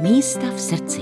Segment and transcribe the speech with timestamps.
[0.00, 1.00] Místa v srdci.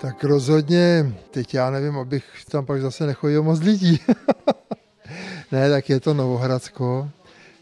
[0.00, 4.00] Tak rozhodně, teď já nevím, abych tam pak zase nechodil moc lidí.
[5.52, 7.10] ne, tak je to Novohradsko,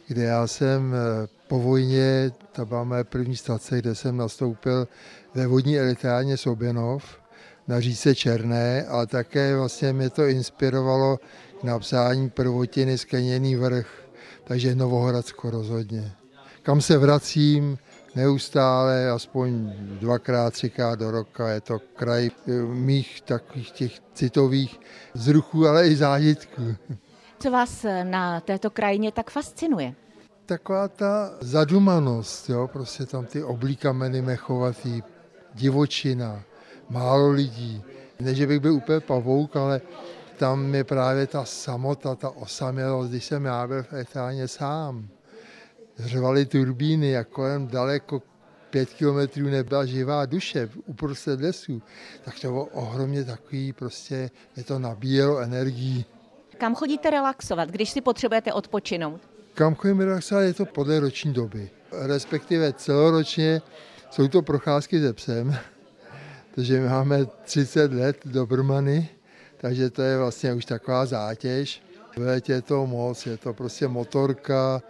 [0.09, 4.88] kde já jsem eh, po vojně, to byla moje první stace, kde jsem nastoupil
[5.34, 7.05] ve vodní elektrárně Soběnov
[7.69, 11.19] na říce Černé, ale také vlastně mě to inspirovalo
[11.60, 13.88] k napsání prvotiny Skleněný vrch,
[14.45, 16.20] takže Novohradsko rozhodně.
[16.62, 17.78] Kam se vracím
[18.16, 22.30] neustále, aspoň dvakrát, třikrát do roka, je to kraj
[22.66, 24.80] mých takových těch citových
[25.14, 26.77] zruchů, ale i zážitků.
[27.38, 29.95] Co vás na této krajině tak fascinuje?
[30.46, 35.02] Taková ta zadumanost, jo, prostě tam ty oblíkameny mechovatý,
[35.55, 36.42] divočina,
[36.91, 37.83] málo lidí.
[38.20, 39.80] Ne, že bych byl úplně pavouk, ale
[40.38, 45.08] tam je právě ta samota, ta osamělost, když jsem já byl v Etáně sám.
[46.04, 48.22] Řvaly turbíny a kolem daleko
[48.70, 51.83] pět kilometrů nebyla živá duše uprostřed lesů,
[52.25, 56.05] tak to bylo ohromně takový, prostě je to nabíjelo energii.
[56.58, 59.20] Kam chodíte relaxovat, když si potřebujete odpočinout?
[59.55, 61.70] Kam chodím relaxovat, je to podle roční doby.
[61.92, 63.62] Respektive celoročně
[64.10, 65.56] jsou to procházky se psem,
[66.56, 69.08] my máme 30 let do Brmany,
[69.56, 71.82] takže to je vlastně už taková zátěž.
[72.16, 74.82] V létě je to moc, je to prostě motorka,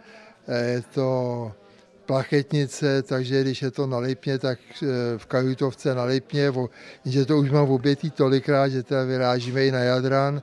[0.55, 1.53] je to
[2.07, 4.87] plachetnice, takže když je to na Lipně, tak eh,
[5.19, 6.53] v Kajutovce na Lipně,
[7.05, 10.43] že to už mám obětý tolikrát, že teda vyrážíme i na Jadran,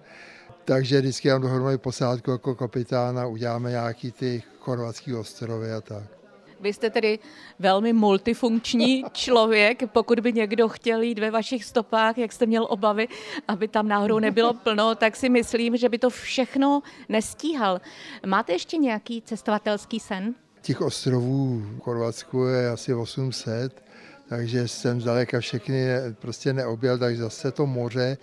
[0.66, 6.17] takže vždycky mám dohromady posádku jako kapitána, uděláme nějaký ty chorvatský ostrovy a tak.
[6.59, 7.19] Vy jste tedy
[7.59, 9.83] velmi multifunkční člověk.
[9.91, 13.08] Pokud by někdo chtěl jít ve vašich stopách, jak jste měl obavy,
[13.47, 17.81] aby tam náhodou nebylo plno, tak si myslím, že by to všechno nestíhal.
[18.25, 20.36] Máte ještě nějaký cestovatelský sen?
[20.61, 23.83] Těch ostrovů v Chorvatsku je asi 800
[24.30, 25.88] takže jsem zdaleka všechny
[26.20, 28.17] prostě neobjel, takže zase to moře.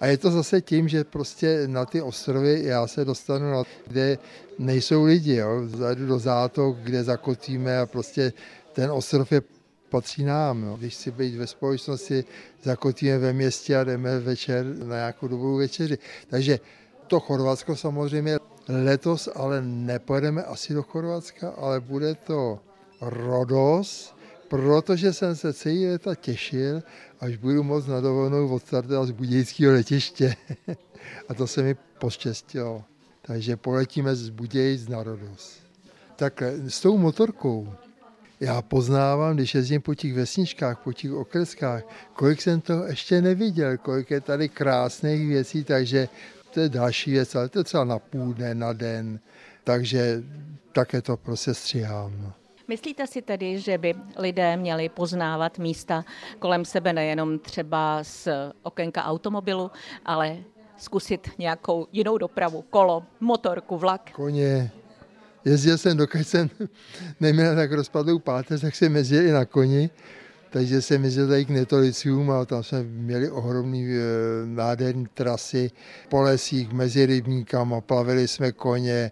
[0.00, 4.18] A je to zase tím, že prostě na ty ostrovy já se dostanu, na, kde
[4.58, 5.62] nejsou lidi, jo.
[5.66, 8.32] Zajdu do zátok, kde zakotíme a prostě
[8.72, 9.42] ten ostrov je
[9.88, 10.62] patří nám.
[10.62, 10.76] Jo.
[10.76, 12.24] Když si být ve společnosti,
[12.62, 15.98] zakotíme ve městě a jdeme večer na nějakou dobu večeři.
[16.30, 16.60] Takže
[17.06, 18.38] to Chorvatsko samozřejmě
[18.68, 22.58] letos, ale nepojedeme asi do Chorvatska, ale bude to
[23.00, 24.15] Rodos,
[24.48, 26.82] protože jsem se celý léta těšil,
[27.20, 30.36] až budu moc na dovolenou odstartovat z Budějického letiště.
[31.28, 32.84] a to se mi poštěstilo.
[33.22, 35.58] Takže poletíme z Budějic na Rodos.
[36.16, 37.68] Tak s tou motorkou
[38.40, 43.78] já poznávám, když jezdím po těch vesničkách, po těch okreskách, kolik jsem toho ještě neviděl,
[43.78, 46.08] kolik je tady krásných věcí, takže
[46.50, 49.20] to je další věc, ale to je třeba na půl dne, na den,
[49.64, 50.22] takže
[50.72, 52.32] také to prostě stříhám.
[52.68, 56.04] Myslíte si tedy, že by lidé měli poznávat místa
[56.38, 58.28] kolem sebe nejenom třeba z
[58.62, 59.70] okénka automobilu,
[60.04, 60.36] ale
[60.76, 64.10] zkusit nějakou jinou dopravu, kolo, motorku, vlak?
[64.12, 64.70] Koně.
[65.44, 66.50] Jezdil jsem, dokud jsem
[67.20, 69.90] neměl tak rozpadlou páteř, tak jsem jezdil i na koni.
[70.50, 74.00] Takže jsem jezdil tady k Netolicům a tam jsme měli ohromný e,
[74.44, 75.70] nádherný trasy
[76.08, 79.10] po lesích mezi rybníkama, plavili jsme koně,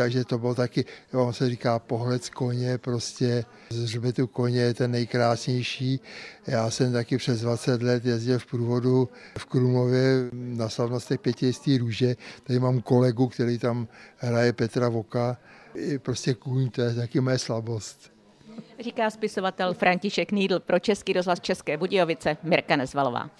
[0.00, 4.74] takže to bylo taky, on se říká pohled z koně, prostě z hřbetu koně je
[4.74, 6.00] ten nejkrásnější.
[6.46, 9.08] Já jsem taky přes 20 let jezdil v průvodu
[9.38, 12.16] v Krumově na slavnostech pětijistý růže.
[12.42, 15.36] Tady mám kolegu, který tam hraje Petra Voka.
[16.02, 18.12] Prostě kůň, to je taky moje slabost.
[18.80, 23.30] Říká spisovatel František Nídl pro Český rozhlas České Budějovice Mirka Nezvalová.